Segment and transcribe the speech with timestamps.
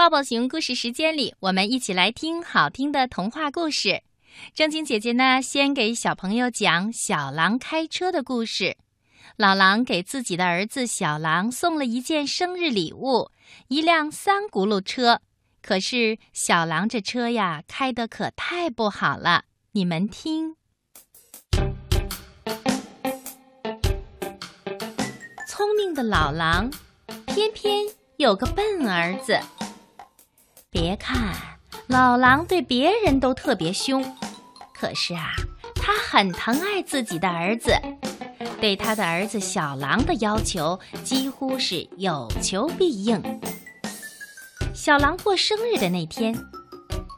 [0.00, 4.02] 抱抱熊故事时间里，我们一起来听好听的童话故事。
[4.54, 8.78] 正经姐姐呢，先给小朋友讲小狼开车的故事。
[9.36, 13.30] 老狼给自己的儿子小狼送了一件生日礼物，
[13.68, 15.20] 一辆三轱辘车。
[15.60, 19.44] 可是小狼这车呀，开得可太不好了。
[19.72, 20.56] 你们听，
[25.46, 26.70] 聪明的老狼，
[27.26, 27.84] 偏偏
[28.16, 29.38] 有个笨儿子。
[30.72, 31.34] 别看
[31.88, 34.04] 老狼对别人都特别凶，
[34.72, 35.32] 可是啊，
[35.74, 37.72] 他很疼爱自己的儿子，
[38.60, 43.20] 对他的儿子小狼的要求几乎是有求必应。
[44.72, 46.32] 小狼过生日的那天，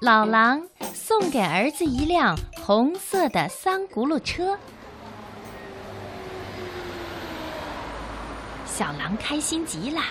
[0.00, 0.60] 老狼
[0.92, 4.58] 送给儿子一辆红色的三轱辘车，
[8.66, 10.02] 小狼开心极了。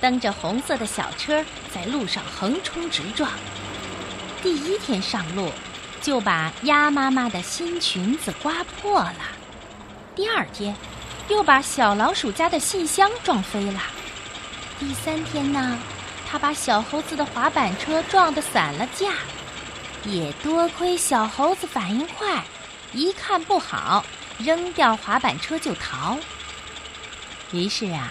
[0.00, 3.30] 蹬着红色的小车在路上横冲直撞，
[4.42, 5.52] 第一天上路
[6.00, 9.20] 就把鸭妈妈的新裙子刮破了，
[10.16, 10.74] 第二天
[11.28, 13.80] 又把小老鼠家的信箱撞飞了，
[14.78, 15.78] 第三天呢，
[16.26, 19.12] 他把小猴子的滑板车撞得散了架，
[20.04, 22.42] 也多亏小猴子反应快，
[22.94, 24.02] 一看不好，
[24.38, 26.16] 扔掉滑板车就逃。
[27.52, 28.10] 于是啊。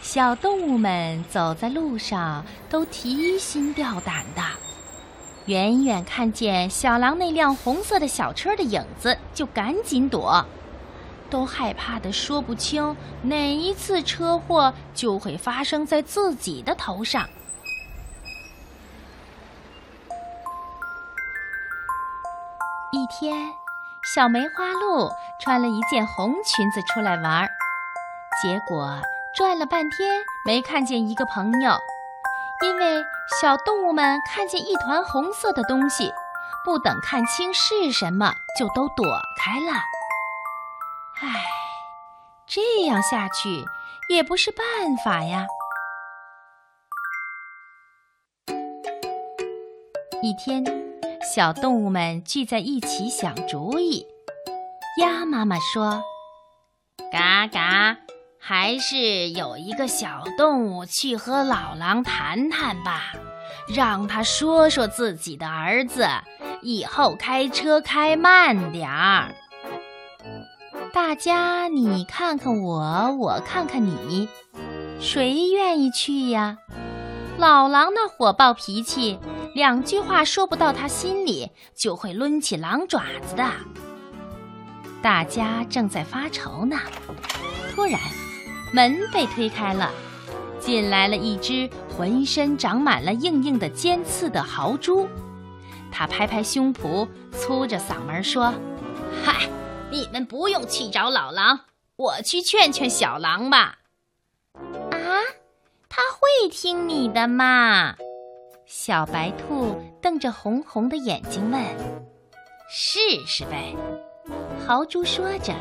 [0.00, 4.42] 小动物们走在路上都提心吊胆的，
[5.46, 10.44] 远远看见小狼那辆红色的小车的影子就赶紧躲，
[11.28, 17.28] 都害怕的说不清哪一次车祸就会发生在自己的头上。
[22.90, 23.52] 一天，
[24.14, 27.46] 小梅花鹿穿了一件红裙子出来玩，
[28.42, 28.98] 结果。
[29.38, 31.78] 转了半天没看见一个朋友，
[32.64, 33.04] 因为
[33.40, 36.12] 小动物们看见一团红色的东西，
[36.64, 39.06] 不等看清是什么，就都躲
[39.38, 39.74] 开了。
[41.20, 41.44] 唉，
[42.48, 43.64] 这样下去
[44.08, 45.46] 也不是办法呀。
[50.20, 50.64] 一天，
[51.22, 54.04] 小动物们聚在一起想主意。
[55.00, 56.02] 鸭妈妈说
[57.12, 57.98] ：“嘎嘎。”
[58.38, 63.12] 还是有一个小动物去和老狼谈谈吧，
[63.68, 66.06] 让他说说自己的儿子
[66.62, 69.34] 以后开车开慢点儿。
[70.92, 74.28] 大家你看看我，我看看你，
[75.00, 76.56] 谁愿意去呀？
[77.36, 79.18] 老狼那火爆脾气，
[79.54, 83.44] 两句话说不到他心里，就会抡起狼爪子的。
[85.02, 86.76] 大家正在发愁呢，
[87.74, 88.00] 突然。
[88.70, 89.90] 门被推开了，
[90.60, 95.08] 进来了一只浑身长满了硬硬的尖刺的豪猪。
[95.90, 98.52] 他拍拍胸脯，粗着嗓门说
[99.24, 99.48] ：“嗨，
[99.90, 101.60] 你们不用去找老狼，
[101.96, 103.78] 我去劝劝小狼吧。”
[104.92, 104.98] 啊，
[105.88, 107.94] 他会听你的嘛？
[108.66, 111.58] 小白兔瞪着红红的眼睛问
[112.68, 113.74] ：“试试呗。”
[114.66, 115.54] 豪猪说着，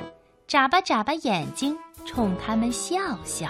[0.47, 1.77] 眨巴眨巴眼睛。
[2.05, 3.49] 冲他们笑笑。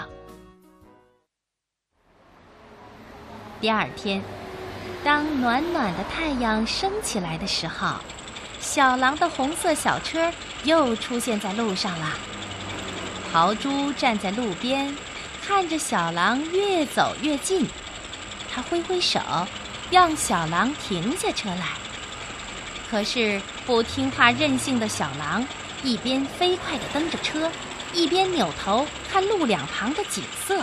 [3.60, 4.20] 第二天，
[5.04, 7.94] 当暖暖的太阳升起来的时候，
[8.58, 10.32] 小狼的红色小车
[10.64, 12.08] 又出现在路上了。
[13.32, 14.92] 豪猪站在路边，
[15.46, 17.64] 看着小狼越走越近，
[18.52, 19.20] 他挥挥手，
[19.88, 21.76] 让小狼停下车来。
[22.90, 25.46] 可是不听话任性的小狼，
[25.82, 27.50] 一边飞快地蹬着车。
[27.94, 30.62] 一边扭头看路两旁的景色，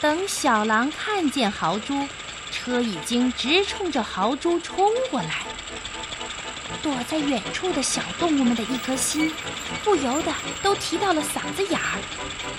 [0.00, 2.06] 等小狼看见豪猪，
[2.50, 5.46] 车已经直冲着豪猪冲过来。
[6.82, 9.32] 躲在远处的小动物们的一颗心，
[9.84, 10.32] 不由得
[10.62, 11.98] 都提到了嗓子眼儿。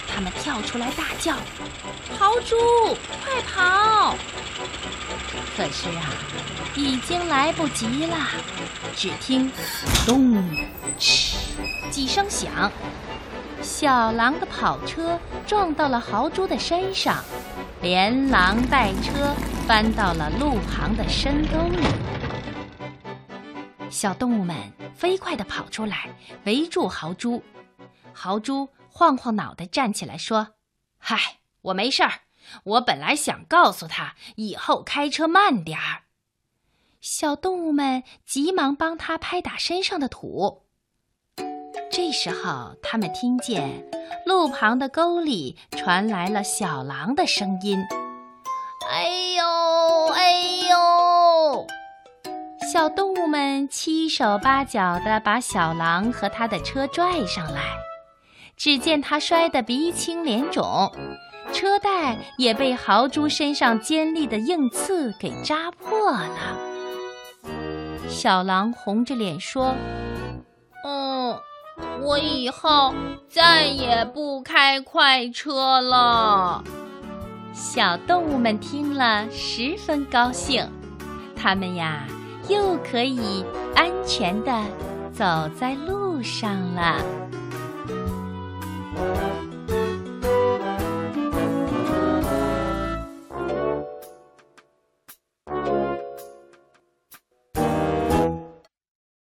[0.08, 1.36] 他们跳出来大叫
[2.18, 2.56] ：“豪猪，
[3.23, 4.16] 快跑！”
[5.58, 6.09] 可是啊，
[6.76, 8.16] 已经来不及了。
[8.96, 9.52] 只听
[10.06, 10.35] “咚
[11.00, 11.35] ”“哧”
[11.90, 12.72] 几声响。
[13.62, 17.23] 小狼的跑车撞到了豪猪的身上，
[17.82, 19.35] 连狼带车
[19.68, 21.85] 翻到了路旁的深沟里。
[23.91, 24.55] 小动物们
[24.96, 26.09] 飞快地跑出来，
[26.46, 27.43] 围住豪猪。
[28.14, 30.55] 豪猪晃晃脑袋站起来说
[30.97, 32.22] ：“嗨，我没事儿。
[32.64, 36.03] 我本来想告诉他以后开车慢点儿。”
[37.02, 40.64] 小动物们急忙帮他拍打身上的土。
[41.91, 43.85] 这时候，他们听见
[44.26, 47.78] 路旁的沟里传来了小狼的声音
[48.90, 49.03] ：“哎
[49.35, 49.44] 呦，
[52.72, 57.64] 小动物们七手八脚地把小狼和他的车拽上来，
[58.56, 60.90] 只见他摔得鼻青脸肿，
[61.52, 66.58] 车带也被豪猪身上尖利的硬刺给扎破了。
[68.08, 69.76] 小狼红着脸说
[70.85, 71.38] ：“嗯，
[72.02, 72.96] 我以后
[73.28, 76.64] 再也不开快车了。”
[77.52, 80.66] 小动物们听了十分高兴，
[81.35, 82.08] 它们呀
[82.47, 83.46] 又可以
[83.76, 84.52] 安全的
[85.14, 87.31] 走在路上了。